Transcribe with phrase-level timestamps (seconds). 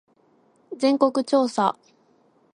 [0.75, 1.77] 全国調査